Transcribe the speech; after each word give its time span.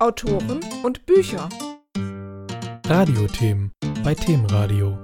Autoren 0.00 0.60
und 0.84 1.04
Bücher. 1.06 1.48
Radiothemen 2.86 3.72
bei 4.04 4.14
Themenradio. 4.14 4.96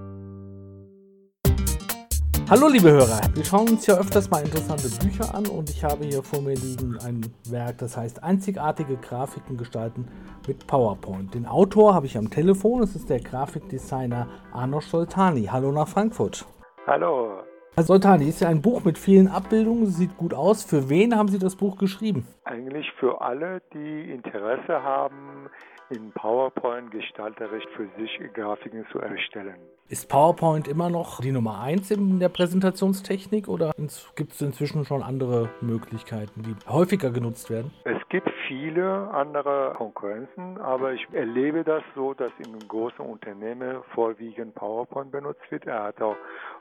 Hallo 2.49 2.69
liebe 2.69 2.93
Hörer, 2.93 3.21
wir 3.35 3.45
schauen 3.45 3.71
uns 3.71 3.87
ja 3.87 3.97
öfters 3.97 4.31
mal 4.31 4.45
interessante 4.45 4.89
Bücher 5.05 5.35
an 5.35 5.47
und 5.47 5.69
ich 5.69 5.83
habe 5.83 6.05
hier 6.05 6.23
vor 6.23 6.43
mir 6.43 6.55
liegen 6.55 6.97
ein 6.99 7.27
Werk, 7.49 7.79
das 7.79 7.97
heißt 7.97 8.23
Einzigartige 8.23 8.97
Grafiken 8.97 9.57
gestalten 9.57 10.07
mit 10.47 10.65
PowerPoint. 10.69 11.35
Den 11.35 11.47
Autor 11.47 11.93
habe 11.95 12.07
ich 12.07 12.17
am 12.17 12.31
Telefon, 12.31 12.83
es 12.85 12.95
ist 12.95 13.11
der 13.11 13.19
Grafikdesigner 13.19 14.29
Arnosch 14.53 14.87
Soltani. 14.87 15.47
Hallo 15.47 15.73
nach 15.73 15.89
Frankfurt. 15.89 16.47
Hallo. 16.87 17.43
Herr 17.77 17.83
Soltani, 17.83 18.29
ist 18.29 18.41
ja 18.41 18.49
ein 18.49 18.63
Buch 18.63 18.85
mit 18.85 18.97
vielen 18.97 19.27
Abbildungen, 19.27 19.87
sieht 19.87 20.17
gut 20.17 20.33
aus. 20.33 20.63
Für 20.63 20.89
wen 20.89 21.17
haben 21.17 21.27
Sie 21.27 21.41
das 21.41 21.57
Buch 21.57 21.77
geschrieben? 21.77 22.25
Eigentlich 22.45 22.87
für 23.01 23.21
alle, 23.21 23.63
die 23.73 24.13
Interesse 24.13 24.81
haben, 24.81 25.49
in 25.91 26.13
PowerPoint 26.13 26.93
gestalterisch 26.93 27.65
für 27.77 27.89
sich 27.99 28.33
Grafiken 28.33 28.87
zu 28.93 29.01
erstellen. 29.01 29.57
Ist 29.89 30.09
PowerPoint 30.09 30.69
immer 30.69 30.89
noch 30.89 31.21
die 31.21 31.33
Nummer 31.33 31.61
eins 31.61 31.91
in 31.91 32.21
der 32.21 32.29
Präsentationstechnik 32.29 33.49
oder 33.49 33.73
gibt 34.15 34.33
es 34.33 34.41
inzwischen 34.41 34.85
schon 34.85 35.03
andere 35.03 35.51
Möglichkeiten, 35.61 36.43
die 36.43 36.55
häufiger 36.69 37.11
genutzt 37.11 37.51
werden? 37.51 37.73
Es 38.15 38.23
gibt 38.23 38.37
viele 38.47 39.11
andere 39.13 39.75
Konkurrenzen, 39.77 40.57
aber 40.59 40.93
ich 40.93 41.05
erlebe 41.13 41.65
das 41.65 41.83
so, 41.97 42.15
dass 42.15 42.31
in 42.39 42.57
großen 42.69 43.05
Unternehmen 43.05 43.83
vorwiegend 43.93 44.55
PowerPoint 44.55 45.11
benutzt 45.11 45.43
wird. 45.51 45.67
Er 45.67 45.83
hat 45.83 46.01
auch 46.01 46.15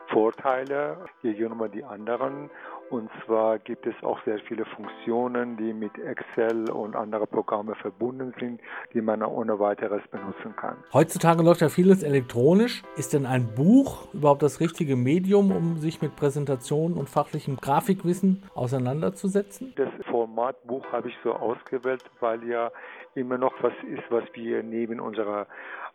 Vorteile 0.07 0.97
gegenüber 1.21 1.69
die 1.69 1.83
anderen. 1.83 2.49
Und 2.93 3.09
zwar 3.25 3.57
gibt 3.57 3.87
es 3.87 3.95
auch 4.03 4.23
sehr 4.23 4.37
viele 4.47 4.65
Funktionen, 4.65 5.57
die 5.57 5.73
mit 5.73 5.97
Excel 5.97 6.69
und 6.69 6.95
anderen 6.95 7.27
Programmen 7.27 7.73
verbunden 7.73 8.35
sind, 8.39 8.61
die 8.93 9.01
man 9.01 9.23
ohne 9.23 9.57
weiteres 9.59 10.03
benutzen 10.11 10.55
kann. 10.55 10.75
Heutzutage 10.93 11.41
läuft 11.41 11.61
ja 11.61 11.69
vieles 11.69 12.03
elektronisch. 12.03 12.83
Ist 12.95 13.13
denn 13.13 13.25
ein 13.25 13.55
Buch 13.55 14.13
überhaupt 14.13 14.43
das 14.43 14.59
richtige 14.59 14.95
Medium, 14.95 15.51
um 15.51 15.77
sich 15.77 16.03
mit 16.03 16.15
Präsentationen 16.15 16.95
und 16.95 17.09
fachlichem 17.09 17.57
Grafikwissen 17.57 18.43
auseinanderzusetzen? 18.53 19.73
Das 19.75 19.89
Format 20.11 20.63
Buch 20.67 20.85
habe 20.91 21.09
ich 21.09 21.15
so 21.23 21.33
ausgewählt, 21.33 22.03
weil 22.19 22.47
ja 22.47 22.69
immer 23.15 23.37
noch 23.37 23.53
was 23.61 23.73
ist, 23.87 24.03
was 24.09 24.23
wir 24.33 24.63
neben 24.63 24.99
unserer 24.99 25.47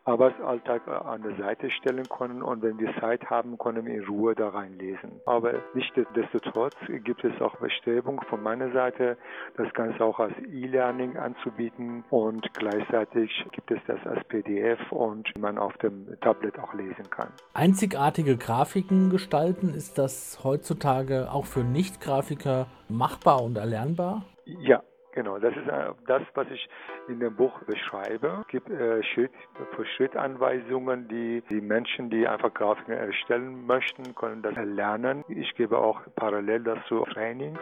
Arbeitsalltag 0.08 0.86
äh, 0.86 0.90
an 0.90 1.22
der 1.22 1.36
Seite 1.36 1.70
stellen 1.70 2.08
können 2.08 2.42
und 2.42 2.62
wenn 2.62 2.78
wir 2.78 2.94
Zeit 3.00 3.28
haben, 3.28 3.58
können 3.58 3.84
wir 3.84 3.94
in 3.94 4.04
Ruhe 4.04 4.34
da 4.34 4.48
reinlesen. 4.48 5.20
Aber 5.26 5.52
nichtsdestotrotz 5.74 6.74
gibt 7.04 7.24
es 7.24 7.40
auch 7.42 7.56
Bestrebungen 7.56 8.22
von 8.22 8.42
meiner 8.42 8.72
Seite, 8.72 9.18
das 9.56 9.72
Ganze 9.74 10.02
auch 10.02 10.18
als 10.18 10.34
E-Learning 10.50 11.16
anzubieten 11.18 12.04
und 12.08 12.48
gleichzeitig 12.54 13.30
gibt 13.52 13.70
es 13.70 13.80
das 13.86 13.98
als 14.06 14.26
PDF 14.28 14.80
und 14.90 15.28
man 15.38 15.58
auf 15.58 15.76
dem 15.78 16.06
Tablet 16.22 16.58
auch 16.58 16.72
lesen 16.72 17.10
kann. 17.10 17.28
Einzigartige 17.52 18.36
Grafiken 18.38 19.10
gestalten, 19.10 19.74
ist 19.74 19.98
das 19.98 20.40
heutzutage 20.42 21.28
auch 21.30 21.44
für 21.44 21.60
Nicht-Grafiker 21.60 22.66
machbar 22.88 23.42
und 23.42 23.58
erlernbar? 23.58 24.24
Ja, 24.46 24.82
Genau, 25.18 25.36
das 25.40 25.52
ist 25.56 25.66
äh, 25.66 25.90
das, 26.06 26.22
was 26.34 26.46
ich 26.48 26.68
in 27.08 27.18
dem 27.18 27.34
Buch 27.34 27.58
beschreibe. 27.64 28.38
Es 28.42 28.46
gibt 28.46 28.70
äh, 28.70 29.02
Schritt 29.02 29.32
für 29.74 29.84
Schritt 29.84 30.14
Anweisungen, 30.14 31.08
die 31.08 31.42
die 31.50 31.60
Menschen, 31.60 32.08
die 32.08 32.28
einfach 32.28 32.54
Grafiken 32.54 32.94
erstellen 32.94 33.66
möchten, 33.66 34.14
können 34.14 34.42
das 34.42 34.54
lernen. 34.54 35.24
Ich 35.26 35.56
gebe 35.56 35.76
auch 35.76 36.02
parallel 36.14 36.62
dazu 36.62 37.04
Trainings 37.12 37.58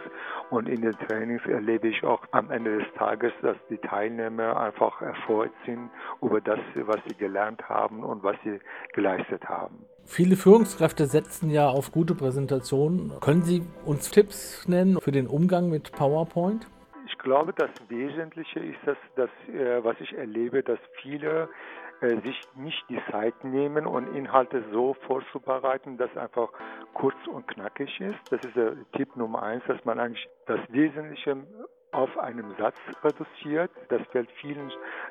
und 0.51 0.69
in 0.69 0.83
den 0.83 0.93
Trainings 1.09 1.47
erlebe 1.47 1.89
ich 1.89 2.05
auch 2.05 2.21
am 2.33 2.51
Ende 2.51 2.77
des 2.77 2.93
Tages, 2.99 3.33
dass 3.41 3.57
die 3.71 3.79
Teilnehmer 3.79 4.61
einfach 4.61 5.01
erfreut 5.01 5.53
sind 5.65 5.89
über 6.21 6.43
das, 6.43 6.61
was 6.75 6.99
sie 7.09 7.15
gelernt 7.15 7.67
haben 7.71 8.05
und 8.05 8.23
was 8.23 8.37
sie 8.45 8.61
geleistet 8.93 9.49
haben. 9.49 9.87
Viele 10.05 10.37
Führungskräfte 10.37 11.07
setzen 11.07 11.49
ja 11.49 11.71
auf 11.71 11.91
gute 11.91 12.15
Präsentationen. 12.15 13.12
Können 13.21 13.44
Sie 13.44 13.62
uns 13.87 14.11
Tipps 14.11 14.69
nennen 14.69 15.00
für 15.00 15.11
den 15.11 15.27
Umgang 15.27 15.71
mit 15.71 15.93
PowerPoint? 15.93 16.67
Ich 17.26 17.28
glaube, 17.28 17.53
das 17.54 17.70
Wesentliche 17.88 18.60
ist 18.60 18.78
das, 18.87 18.97
dass, 19.16 19.31
äh, 19.48 19.82
was 19.82 20.00
ich 20.00 20.16
erlebe, 20.16 20.62
dass 20.62 20.78
viele 21.03 21.48
äh, 22.00 22.20
sich 22.20 22.47
nicht 22.54 22.88
die 22.88 23.00
Zeit 23.10 23.42
nehmen 23.42 23.84
und 23.84 24.14
Inhalte 24.14 24.62
so 24.70 24.94
vorzubereiten, 25.09 25.97
dass 25.98 26.16
einfach 26.16 26.50
kurz 26.94 27.16
und 27.26 27.48
knackig 27.48 28.00
ist. 28.00 28.20
Das 28.31 28.41
ist 28.44 28.54
der 28.54 28.76
Tipp 28.92 29.16
Nummer 29.16 29.42
eins, 29.42 29.64
dass 29.66 29.84
man 29.84 29.98
eigentlich 29.98 30.28
das 30.47 30.60
Wesentliche 30.69 31.38
auf 31.91 32.16
einem 32.16 32.54
Satz 32.60 32.76
reduziert. 33.03 33.72
Das 33.88 34.03
fällt 34.12 34.31
vielen 34.41 34.70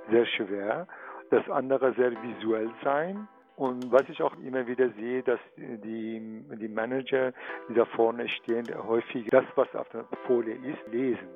sehr 0.09 0.25
schwer. 0.25 0.87
Das 1.31 1.49
andere 1.49 1.95
sehr 1.95 2.13
visuell 2.23 2.71
sein. 2.81 3.27
Und 3.57 3.91
was 3.91 4.07
ich 4.07 4.21
auch 4.21 4.37
immer 4.37 4.65
wieder 4.67 4.87
sehe, 4.91 5.21
dass 5.21 5.41
die, 5.57 6.45
die 6.49 6.67
Manager, 6.69 7.33
die 7.67 7.73
da 7.73 7.83
vorne 7.83 8.29
stehen, 8.29 8.67
häufig 8.87 9.27
das, 9.31 9.43
was 9.55 9.75
auf 9.75 9.89
der 9.89 10.05
Folie 10.25 10.55
ist, 10.55 10.93
lesen 10.93 11.27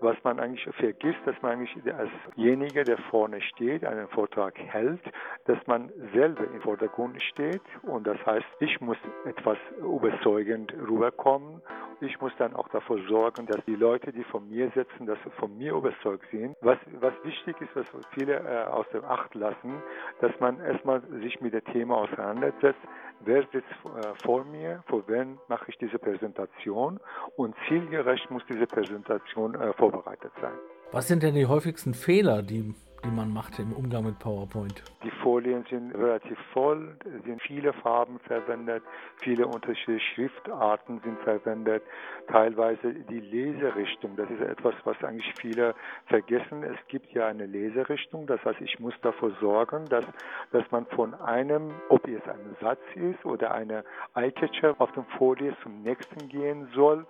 was 0.00 0.16
man 0.24 0.40
eigentlich 0.40 0.68
vergisst, 0.76 1.18
dass 1.24 1.40
man 1.42 1.52
eigentlich 1.52 1.94
alsjenige, 1.94 2.84
der 2.84 2.98
vorne 3.10 3.40
steht, 3.40 3.84
einen 3.84 4.08
Vortrag 4.08 4.58
hält, 4.58 5.00
dass 5.46 5.58
man 5.66 5.90
selber 6.12 6.44
im 6.44 6.60
Vordergrund 6.60 7.22
steht 7.22 7.62
und 7.82 8.06
das 8.06 8.18
heißt, 8.26 8.46
ich 8.60 8.80
muss 8.80 8.98
etwas 9.24 9.58
überzeugend 9.80 10.72
rüberkommen. 10.74 11.62
Ich 12.00 12.20
muss 12.20 12.32
dann 12.36 12.54
auch 12.54 12.68
dafür 12.68 12.98
sorgen, 13.08 13.46
dass 13.46 13.64
die 13.64 13.74
Leute, 13.74 14.12
die 14.12 14.24
von 14.24 14.50
mir 14.50 14.70
sitzen, 14.74 15.06
dass 15.06 15.18
sie 15.24 15.30
von 15.30 15.56
mir 15.56 15.72
überzeugt 15.72 16.26
sind. 16.30 16.54
Was, 16.60 16.76
was 17.00 17.14
wichtig 17.24 17.56
ist, 17.60 17.74
was 17.74 17.86
viele 18.12 18.34
äh, 18.34 18.66
aus 18.66 18.86
dem 18.90 19.02
Acht 19.04 19.34
lassen, 19.34 19.82
dass 20.20 20.38
man 20.38 20.60
erstmal 20.60 21.00
sich 21.22 21.40
mit 21.40 21.54
dem 21.54 21.64
Thema 21.72 21.96
auseinandersetzt, 21.96 22.80
wer 23.24 23.42
sitzt 23.52 23.66
äh, 23.84 24.14
vor 24.24 24.44
mir, 24.44 24.82
vor 24.86 25.02
wen 25.06 25.38
mache 25.48 25.66
ich 25.68 25.78
diese 25.78 25.98
Präsentation 25.98 27.00
und 27.36 27.54
zielgerecht 27.68 28.30
muss 28.30 28.42
diese 28.48 28.66
Präsentation 28.66 29.54
äh, 29.54 29.72
vorbereitet 29.74 30.32
sein. 30.40 30.54
Was 30.92 31.08
sind 31.08 31.22
denn 31.22 31.34
die 31.34 31.46
häufigsten 31.46 31.94
Fehler, 31.94 32.42
die 32.42 32.74
die 33.04 33.10
man 33.10 33.32
macht 33.32 33.58
im 33.58 33.72
Umgang 33.72 34.04
mit 34.04 34.18
PowerPoint? 34.18 34.82
Die 35.02 35.10
Folien 35.22 35.64
sind 35.70 35.94
relativ 35.94 36.38
voll, 36.52 36.96
es 37.04 37.24
sind 37.24 37.40
viele 37.42 37.72
Farben 37.72 38.18
verwendet, 38.20 38.82
viele 39.18 39.46
unterschiedliche 39.46 40.04
Schriftarten 40.14 41.00
sind 41.00 41.18
verwendet, 41.20 41.82
teilweise 42.28 42.92
die 42.92 43.20
Leserichtung, 43.20 44.16
das 44.16 44.30
ist 44.30 44.40
etwas, 44.40 44.74
was 44.84 45.02
eigentlich 45.04 45.32
viele 45.40 45.74
vergessen. 46.06 46.62
Es 46.62 46.78
gibt 46.88 47.12
ja 47.12 47.26
eine 47.26 47.46
Leserichtung, 47.46 48.26
das 48.26 48.44
heißt, 48.44 48.60
ich 48.60 48.78
muss 48.78 48.94
dafür 49.02 49.32
sorgen, 49.40 49.84
dass, 49.86 50.04
dass 50.52 50.70
man 50.70 50.86
von 50.86 51.14
einem, 51.14 51.72
ob 51.88 52.06
es 52.08 52.22
ein 52.28 52.56
Satz 52.60 52.80
ist 52.94 53.24
oder 53.24 53.52
eine 53.52 53.84
Eyecatcher 54.14 54.74
auf 54.78 54.92
der 54.92 55.04
Folie 55.18 55.56
zum 55.62 55.82
nächsten 55.82 56.28
gehen 56.28 56.68
soll 56.74 57.06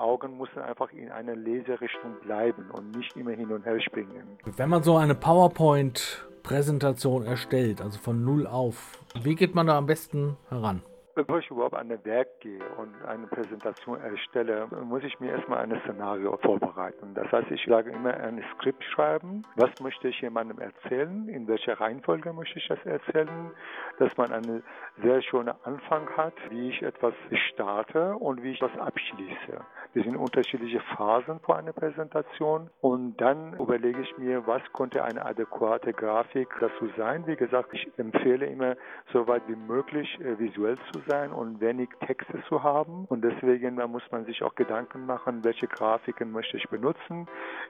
Augen 0.00 0.38
müssen 0.38 0.58
einfach 0.58 0.90
in 0.92 1.10
einer 1.10 1.36
Leserichtung 1.36 2.14
bleiben 2.22 2.70
und 2.72 2.96
nicht 2.96 3.16
immer 3.16 3.32
hin 3.32 3.52
und 3.52 3.64
her 3.64 3.80
springen. 3.80 4.38
Wenn 4.44 4.68
man 4.68 4.82
so 4.82 4.96
eine 4.96 5.14
PowerPoint-Präsentation 5.14 7.26
erstellt, 7.26 7.80
also 7.80 7.98
von 7.98 8.24
null 8.24 8.46
auf, 8.46 8.98
wie 9.22 9.34
geht 9.34 9.54
man 9.54 9.66
da 9.66 9.76
am 9.76 9.86
besten 9.86 10.36
heran? 10.48 10.82
Bevor 11.14 11.40
ich 11.40 11.50
überhaupt 11.50 11.74
an 11.74 11.90
ein 11.90 12.04
Werk 12.04 12.40
gehe 12.40 12.62
und 12.76 12.94
eine 13.04 13.26
Präsentation 13.26 14.00
erstelle, 14.00 14.68
muss 14.84 15.02
ich 15.02 15.18
mir 15.18 15.32
erstmal 15.32 15.58
ein 15.58 15.80
Szenario 15.82 16.36
vorbereiten. 16.36 17.14
Das 17.14 17.30
heißt, 17.32 17.50
ich 17.50 17.64
sage 17.66 17.90
immer 17.90 18.14
ein 18.14 18.42
Skript 18.54 18.84
schreiben. 18.84 19.42
Was 19.56 19.70
möchte 19.80 20.08
ich 20.08 20.20
jemandem 20.20 20.60
erzählen? 20.60 21.28
In 21.28 21.48
welcher 21.48 21.80
Reihenfolge 21.80 22.32
möchte 22.32 22.58
ich 22.58 22.68
das 22.68 22.78
erzählen? 22.84 23.50
Dass 23.98 24.16
man 24.16 24.32
einen 24.32 24.62
sehr 25.02 25.20
schönen 25.22 25.52
Anfang 25.64 26.08
hat, 26.16 26.34
wie 26.50 26.70
ich 26.70 26.82
etwas 26.82 27.14
starte 27.52 28.14
und 28.14 28.42
wie 28.44 28.52
ich 28.52 28.60
das 28.60 28.76
abschließe. 28.78 29.60
Das 29.94 30.04
sind 30.04 30.16
unterschiedliche 30.16 30.80
Phasen 30.96 31.40
vor 31.40 31.56
einer 31.56 31.72
Präsentation 31.72 32.70
und 32.80 33.16
dann 33.16 33.54
überlege 33.54 34.00
ich 34.00 34.16
mir, 34.18 34.46
was 34.46 34.62
könnte 34.72 35.02
eine 35.02 35.24
adäquate 35.26 35.92
Grafik 35.92 36.48
dazu 36.60 36.88
sein. 36.96 37.26
Wie 37.26 37.34
gesagt, 37.34 37.70
ich 37.72 37.90
empfehle 37.96 38.46
immer, 38.46 38.76
so 39.12 39.26
weit 39.26 39.42
wie 39.48 39.56
möglich 39.56 40.20
äh, 40.20 40.38
visuell 40.38 40.78
zu 40.92 40.99
sein 41.06 41.32
und 41.32 41.60
wenig 41.60 41.88
Texte 42.06 42.42
zu 42.48 42.62
haben. 42.62 43.04
Und 43.06 43.22
deswegen 43.22 43.76
muss 43.90 44.02
man 44.10 44.24
sich 44.24 44.42
auch 44.42 44.54
Gedanken 44.54 45.06
machen, 45.06 45.44
welche 45.44 45.66
Grafiken 45.66 46.32
möchte 46.32 46.56
ich 46.56 46.68
benutzen 46.68 47.26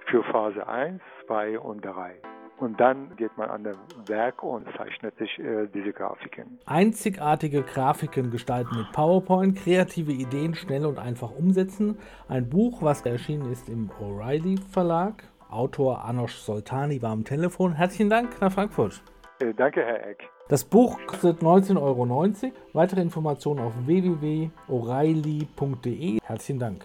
für 0.06 0.22
Phase 0.24 0.66
1, 0.66 1.00
2 1.26 1.58
und 1.58 1.84
3. 1.84 2.20
Und 2.58 2.78
dann 2.78 3.16
geht 3.16 3.36
man 3.38 3.48
an 3.48 3.64
das 3.64 3.76
Werk 4.06 4.42
und 4.42 4.66
zeichnet 4.76 5.16
sich 5.16 5.38
äh, 5.38 5.66
diese 5.72 5.92
Grafiken. 5.92 6.58
Einzigartige 6.66 7.62
Grafiken 7.62 8.30
gestalten 8.30 8.76
mit 8.76 8.92
PowerPoint, 8.92 9.56
kreative 9.56 10.12
Ideen 10.12 10.54
schnell 10.54 10.84
und 10.84 10.98
einfach 10.98 11.30
umsetzen. 11.30 11.98
Ein 12.28 12.50
Buch, 12.50 12.82
was 12.82 13.04
erschienen 13.06 13.50
ist 13.50 13.70
im 13.70 13.90
O'Reilly 13.98 14.60
Verlag. 14.70 15.24
Autor 15.48 16.04
Anosh 16.04 16.34
Soltani 16.34 17.00
war 17.00 17.12
am 17.12 17.24
Telefon. 17.24 17.72
Herzlichen 17.72 18.10
Dank 18.10 18.38
nach 18.42 18.52
Frankfurt. 18.52 19.02
Äh, 19.40 19.54
danke, 19.54 19.82
Herr 19.82 20.06
Eck. 20.06 20.28
Das 20.50 20.64
Buch 20.64 20.98
kostet 21.06 21.42
19,90 21.42 21.80
Euro. 21.80 22.28
Weitere 22.72 23.02
Informationen 23.02 23.60
auf 23.60 23.72
www.o'reilly.de. 23.86 26.18
Herzlichen 26.24 26.58
Dank. 26.58 26.84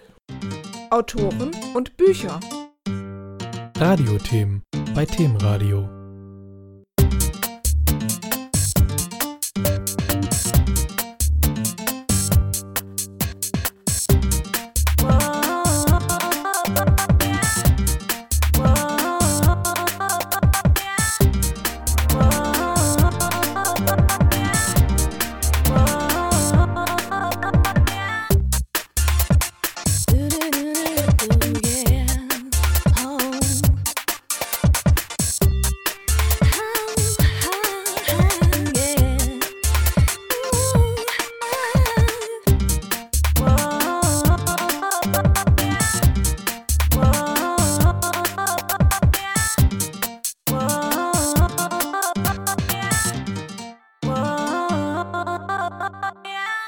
Autoren 0.91 1.49
und 1.73 1.97
Bücher. 1.97 2.39
Radiothemen 3.79 4.61
bei 4.93 5.05
Themenradio. 5.05 5.94